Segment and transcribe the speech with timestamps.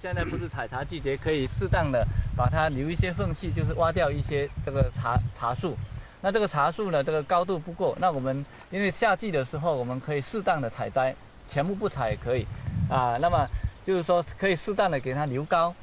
[0.00, 2.02] 现在不是采茶季节，可以适当的
[2.34, 5.76] 把它留一些缝隙，就是挖掉一些这个茶茶树。
[6.22, 11.14] 那这个茶树呢，这个高度不够，那我们因为夏季的时候，我们可以适当的采摘，
[11.46, 12.46] 全部不采也可以
[12.88, 13.18] 啊。
[13.18, 13.46] 那么
[13.84, 15.74] 就是说，可以适当的给它留高。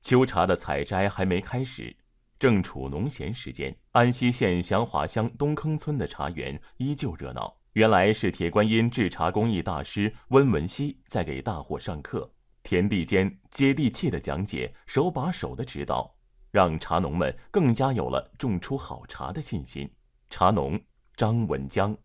[0.00, 1.94] 秋茶的采摘还没开始，
[2.40, 7.54] 正处农闲时间，安溪县祥华乡东坑村的茶园依旧热闹。
[7.74, 12.28] 原来是铁观音制茶工艺大师温文熙在给大伙上课。
[12.62, 16.14] 田地间接地气的讲解，手把手的指导，
[16.50, 19.90] 让茶农们更加有了种出好茶的信心。
[20.28, 20.80] 茶农
[21.16, 21.96] 张文江，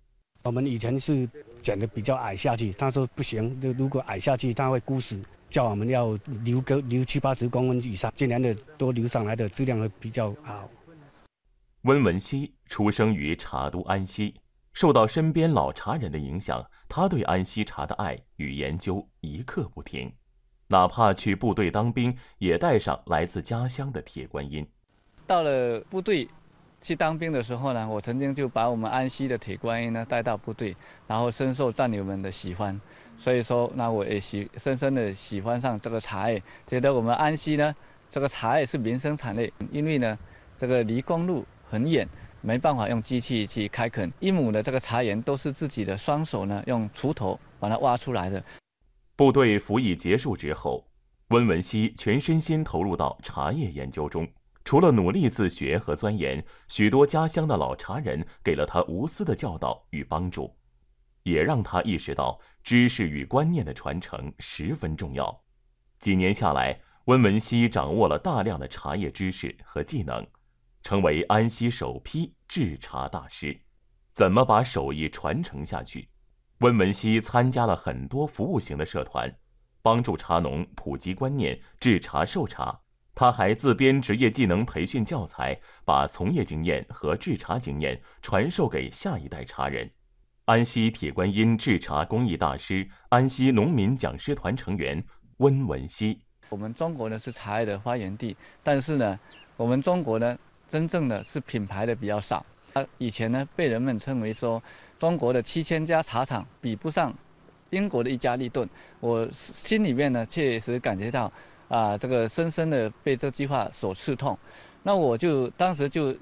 [0.44, 1.30] 我们以前是
[1.62, 10.70] 讲的比较矮下去，他说不行，如果矮下去，他会枯死，叫我们要留个留七八十公分以上，今年的多留上来的质量会比较好。
[11.82, 14.34] 温文熙出生于茶都安溪，
[14.74, 20.12] 受到身边老茶人的影响，他对安溪茶的爱与研究一刻不停。
[20.68, 24.66] 哪怕去部队当兵，也带上来自家乡的铁观音。
[25.28, 26.28] 到了部队
[26.82, 30.76] 去当兵的时候呢，我曾经就把我们安溪的铁观音呢带到部队，
[31.08, 32.80] 然后深受战友们的喜欢。
[33.18, 37.74] 所以说，那我也喜深深的喜欢上这个茶叶，觉得我们安溪呢，
[38.12, 39.52] 这个茶叶是民生产业。
[39.72, 40.18] 因为呢，
[40.58, 42.08] 这个离公路很远，
[42.42, 48.44] 没办法用机器去开垦，一亩的这个茶园都是自己的双手呢，用锄头把它挖出来的。
[49.16, 50.86] 部队服役结束之后，
[51.30, 54.28] 温文熙全身心投入到茶叶研究中。
[54.66, 60.54] 除了努力自学和钻研，许多家乡的老茶人给了他无私的教导与帮助，
[61.24, 65.44] 也让他意识到知识与观念的传承十分重要。
[66.00, 70.26] 几年下来，温文熙掌握了大量的茶叶知识和技能，
[70.82, 73.58] 成为安溪首批制茶大师。
[74.14, 76.10] 怎么把手艺传承下去？
[76.60, 79.30] 温文熙参加了很多服务型的社团，
[79.82, 82.80] 帮助茶农普及观念、制茶售茶。
[83.14, 89.90] 他还自编职业技能培训教材，把从业经验和制茶经验传授给下一代茶人。
[90.46, 95.04] 安溪铁观音制茶工艺大师、安溪农民讲师团成员
[95.38, 96.22] 温文熙。
[96.50, 99.20] 我们中国呢是茶叶的发源地，但是呢，
[99.58, 100.38] 我们中国呢
[100.68, 102.46] 真正的是品牌的比较少。
[102.76, 104.62] 他以前呢被人们称为说。
[104.98, 107.14] 中国的七千家茶厂比不上
[107.72, 108.68] 英国的一家利顿，
[109.02, 111.30] 我心里面呢确实感觉到
[111.68, 114.40] 啊，这个深深的被这句话所刺痛。
[114.84, 116.16] 那我就当时就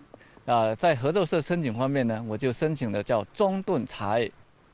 [0.48, 4.32] 啊，在合作社申请方面呢，我就申请了叫中顿茶叶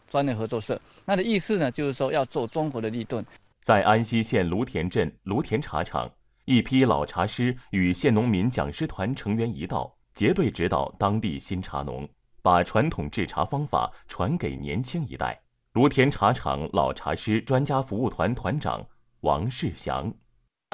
[0.07, 0.81] 专业合作社。
[1.03, 3.23] 那的意思呢，就是说要做中国的利顿。
[3.63, 6.09] 在安溪县芦田镇芦田茶厂，
[6.45, 12.05] 一批老茶师与县农民讲师团成员一道，结对指导当地新茶农。
[12.41, 15.39] 把传统制茶方法传给年轻一代。
[15.71, 18.85] 芦田茶厂老茶师专家服务团团长
[19.21, 20.11] 王世祥，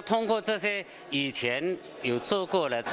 [0.04, 2.84] 通过这些以前有做过的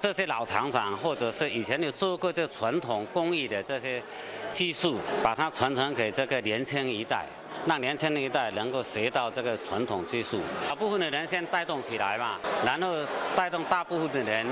[0.00, 4.02] 这些老厂长，或者是以前有做过这传统工艺的这些
[4.50, 7.26] 技术，把它传承给这个年轻一代，
[7.66, 10.40] 让年轻一代能够学到这个传统技术。
[10.64, 12.94] 小部分的人先带动起来嘛，然后
[13.36, 14.46] 带动大部分的人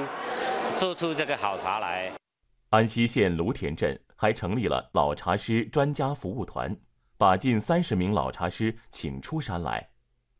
[0.76, 2.12] 做出这个好茶来。
[2.70, 6.76] 安溪县芦田镇还成立了老茶师专家服务团，
[7.16, 9.88] 把近三十名老茶师请出山来，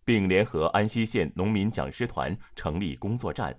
[0.05, 3.59] 并联合安溪县农民讲师团成立工作站，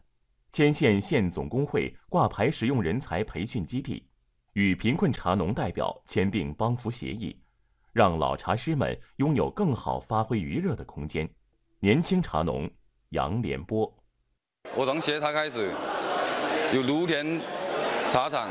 [0.51, 4.05] 牵线县总工会挂牌实用人才培训基地，
[4.53, 7.35] 与贫困茶农代表签订帮扶协议，
[7.93, 11.27] 让老茶师们拥有更好发挥余热的空间。
[11.79, 12.69] 年轻茶农
[13.09, 13.91] 杨连波，
[14.75, 15.73] 我从学他开始，
[16.73, 17.39] 有芦田。
[18.09, 18.47] 茶厂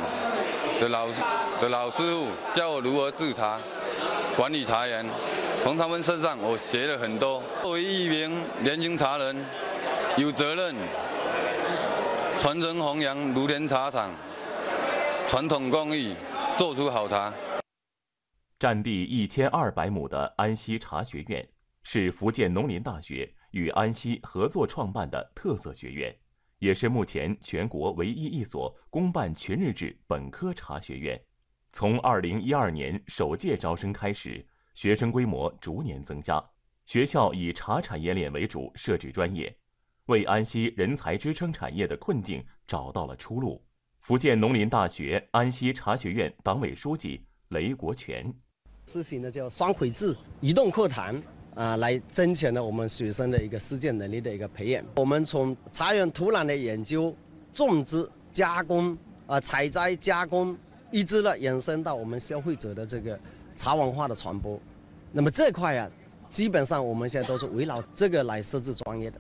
[0.79, 1.23] 的老师
[1.63, 3.59] 的老师傅教我如何制茶、
[4.37, 5.03] 管理茶园，
[5.63, 7.43] 从他们身上我学了很多。
[7.63, 9.35] 作为一名年轻茶人，
[10.19, 10.75] 有责任
[12.39, 14.11] 传承弘扬芦田茶厂
[15.27, 16.15] 传统工艺，
[16.59, 17.33] 做出好茶。
[18.59, 21.49] 占地一千二百亩的安溪茶学院，
[21.83, 26.15] 是福建农林大学与安溪合作创办的特色学院。
[26.59, 31.21] 也是目前全国唯一一所公办全日制本科茶学院。
[31.73, 36.43] 从二零一二年首届招生开始，学生规模逐年增加。
[36.87, 39.55] 学校以茶产业链为主设置专业，
[40.07, 43.63] 为安溪人才支撑产业的困境找到了出路。
[43.99, 48.33] 福建农林大学安溪茶学院党委书记雷国全，
[48.87, 51.21] 实行的叫双轨制移动课堂。
[51.57, 54.85] 啊，来增强了我们学生的一个实践能力的一个培养。
[54.97, 57.17] 我们从茶园土壤的研究、
[57.55, 60.55] 种植、加工、啊采摘、加工，
[60.93, 63.19] 一直呢延伸到我们消费者的这个
[63.57, 64.61] 茶文化的传播。
[65.11, 65.91] 那么这块呀，
[66.29, 69.19] 基本上我们现在都是围绕这个来设置专业的。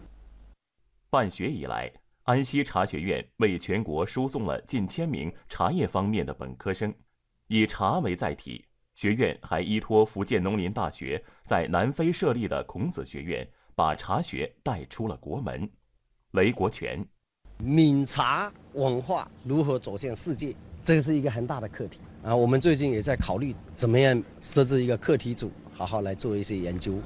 [1.08, 1.90] 办学以来，
[2.24, 6.92] 安溪茶学院为全国输送了近千名茶叶方面的本科生。
[7.48, 8.65] 以茶为载体，
[8.96, 15.70] 学院还依托福建农林大学在南非设立的孔子学院，把茶学带出了国门。
[16.30, 17.06] 雷国权，
[17.58, 22.34] 闽茶文化如何走向世界，这是一个很大的课题啊！
[22.34, 26.98] 我们最近也在考虑怎么样设置一个课题组，好好来做一些研究。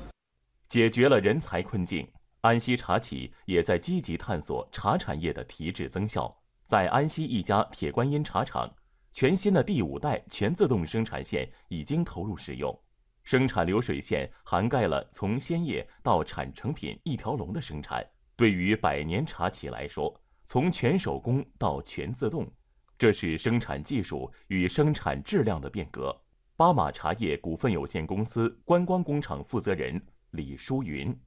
[0.68, 2.06] 解决了人才困境，
[2.42, 6.32] 安溪茶企也在积极探索茶产业的提质增效。
[6.66, 8.72] 在安溪一家铁观音茶厂。
[9.12, 12.76] 全新的第五代全自动生产线已经投入使用，
[13.24, 18.04] 生产流水线涵盖了从鲜叶到产成品一条龙的生产。
[18.36, 22.50] 对于百年茶企来说，从全手工到全自动，
[22.96, 26.16] 这是生产技术与生产质量的变革。
[26.56, 31.18] 巴马茶叶股份有限公司观光工厂负责人李淑云。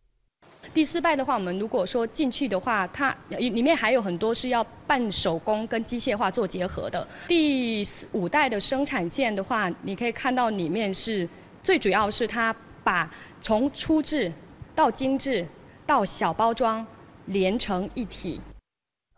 [0.72, 7.06] 第四代的话，我们如果说进去的话，它里面还有很多是要半手工跟机械化做结合的。
[7.28, 11.28] 第五代的生产线的话，你可以看到里面是
[11.62, 13.12] 最主要是它把
[13.42, 14.32] 从初制
[14.74, 15.46] 到精致
[15.86, 16.86] 到小包装
[17.26, 18.40] 连成一体。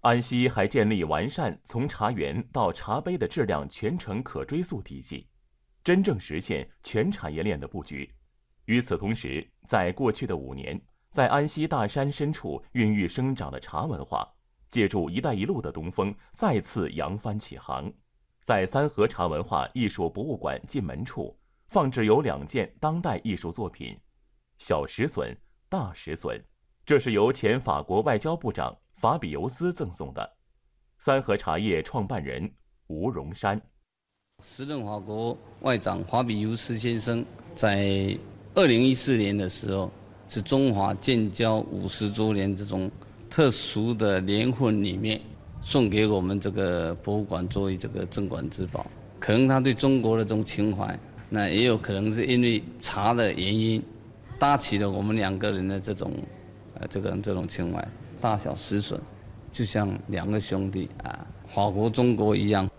[0.02, 5.28] 安溪还建立完善从茶园到茶杯的质量全程可追溯体系，
[5.84, 8.12] 真正实现全产业链的布局。
[8.66, 10.80] 与此同时，在过去的五年。
[11.16, 14.30] 在安溪大山深处孕育生长的茶文化，
[14.70, 17.90] 借助“一带一路”的东风，再次扬帆起航。
[18.42, 21.34] 在三河茶文化艺术博物馆进门处，
[21.70, 23.98] 放置有两件当代艺术作品：
[24.58, 25.34] 小石笋、
[25.70, 26.38] 大石笋。
[26.86, 30.38] 这是由前法国外交部长法比尤斯赠送的。
[30.98, 32.54] 三河茶叶创办人
[32.88, 33.58] 吴荣山，
[34.44, 37.26] 时任法国外长法比尤斯先生
[37.56, 38.20] 在
[38.54, 39.90] 二零一四年的时候。
[40.28, 42.90] 是中华建交五十周年这种
[43.30, 45.22] 特殊的年份里面，
[45.62, 48.86] 送给我们这个博物馆作为这个镇馆之宝。
[49.20, 50.98] 可能他对中国的这种情怀，
[51.30, 53.82] 那也有可能是因为茶的原因，
[54.38, 56.12] 搭起了我们两个人的这种，
[56.76, 57.88] 呃，这个这种情怀。
[58.22, 59.00] 大小石笋，
[59.52, 62.70] 就像两个兄弟啊，法国中国一样。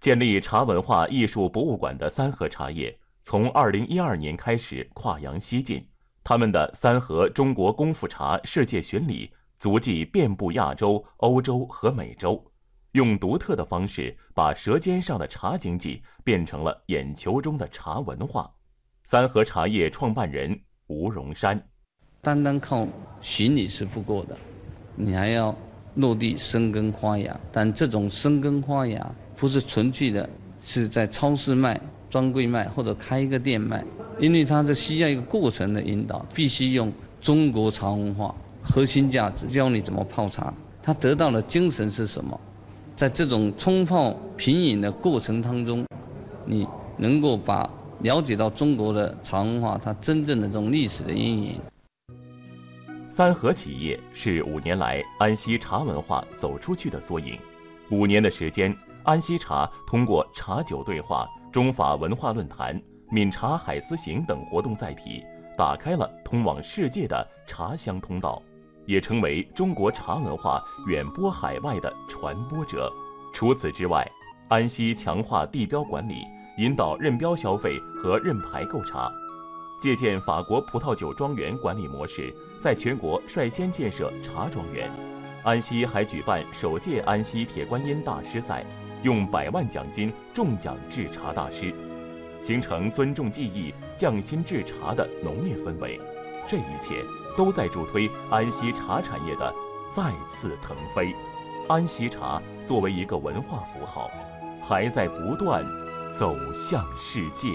[0.00, 5.84] 建立茶文化艺术博物馆的三河茶叶，从二零一二年开始跨洋西进。
[6.24, 12.42] 他们的三合中国功夫茶世界巡礼足迹遍布亚洲、欧洲和美洲，
[12.92, 18.50] 用独特的方式把舌尖上的茶经济变成了眼球中的茶文化。
[19.04, 21.60] 三河茶叶创办人吴荣山，
[22.20, 22.86] 单单靠
[23.20, 24.38] 巡礼是不够的，
[24.94, 25.52] 你还要
[25.96, 27.38] 落地生根发芽。
[27.50, 30.28] 但这种生根发芽不是纯粹的，
[30.62, 33.84] 是在超市卖、专柜卖或者开一个店卖。
[34.18, 40.52] 因为它是需要一个过程的引导，必须用中国茶文化核心价值教你怎么泡茶。
[40.82, 42.38] 他得到的精神是什么？
[42.96, 45.86] 在这种冲泡品饮的过程当中，
[46.44, 46.66] 你
[46.96, 47.68] 能够把
[48.00, 51.60] 了解到中国的茶文化它真正的这种历史的阴影。
[53.08, 57.38] 三和企业是五年来安溪茶文化走出去的缩影。
[57.90, 58.74] 五年的时间，
[59.04, 62.80] 安溪茶通过茶酒对话、中法文化论坛。
[63.12, 65.22] 闽茶海思行等活动载体，
[65.54, 68.42] 打开了通往世界的茶香通道，
[68.86, 72.90] 也成为中国茶文化远播海外的传播者。
[73.34, 74.10] 除此之外，
[74.48, 76.24] 安溪强化地标管理，
[76.56, 79.12] 引导认标消费和认牌购茶，
[79.82, 84.90] 借鉴法国葡萄酒庄园管理模式，在全国率先建设茶庄园。
[85.44, 88.64] 安溪还举办首届安溪铁观音大师赛，
[89.02, 91.74] 用百万奖金中奖制茶大师。
[92.42, 95.98] 形成尊重技艺、匠心制茶的浓烈氛围，
[96.48, 97.02] 这一切
[97.36, 99.54] 都在助推安溪茶产业的
[99.94, 101.14] 再次腾飞。
[101.68, 104.10] 安溪茶作为一个文化符号，
[104.60, 105.64] 还在不断
[106.18, 107.48] 走向世界。